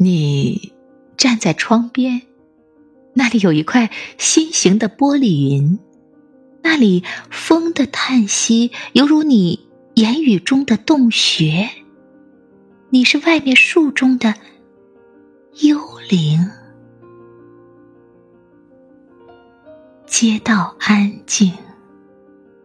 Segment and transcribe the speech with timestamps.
[0.00, 0.72] 你
[1.16, 2.22] 站在窗边，
[3.14, 5.80] 那里有一块心形的玻璃云，
[6.62, 11.68] 那里风的叹息犹如你言语中的洞穴。
[12.90, 14.34] 你是外面树中的
[15.62, 16.48] 幽灵。
[20.06, 21.52] 街道安静，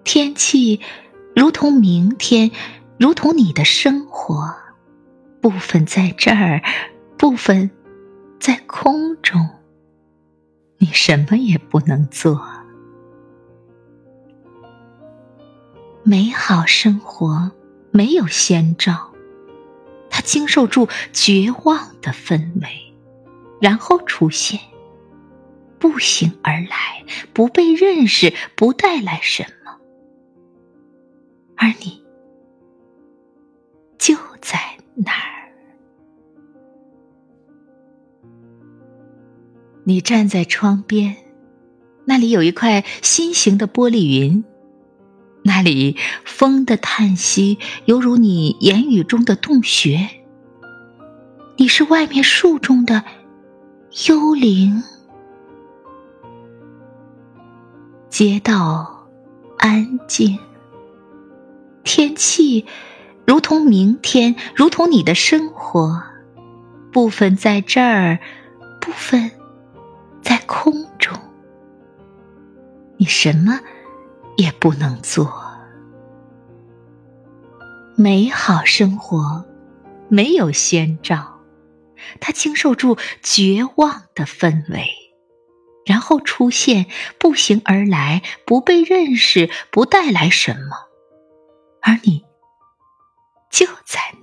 [0.04, 0.80] 天气
[1.36, 2.52] 如同明天，
[3.00, 4.54] 如同你的生活，
[5.42, 6.62] 部分在这儿，
[7.18, 7.70] 部分
[8.40, 9.50] 在空中。
[10.78, 12.46] 你什么也不能做。
[16.04, 17.52] 美好生活
[17.92, 19.14] 没有先兆，
[20.10, 22.94] 它经受住绝望的氛围，
[23.62, 24.60] 然后出现。
[25.80, 29.78] 步行而来，不被认识，不带来什么，
[31.56, 32.04] 而你
[39.86, 41.18] 你站在窗边，
[42.06, 44.44] 那里有一块心形的玻璃云，
[45.44, 50.10] 那里风的叹息犹如你言语中的洞穴。
[51.58, 53.04] 你是外面树中的
[54.08, 54.82] 幽灵。
[58.10, 59.08] 街道
[59.58, 60.40] 安静，
[61.84, 62.66] 天气
[63.26, 66.02] 如同明天，如同你的生活，
[66.92, 68.20] 部分在这儿，
[68.80, 69.32] 部分
[70.48, 71.18] 空中。
[72.98, 73.60] 你什么
[74.38, 75.34] 也不能做。
[77.96, 79.46] 美好生活
[80.08, 81.40] 没有先兆，
[82.20, 84.88] 它经受住绝望的氛围。
[85.86, 86.86] 然后出现，
[87.20, 90.88] 步行而来，不被认识，不带来什么，
[91.82, 92.26] 而你
[93.52, 94.14] 就在。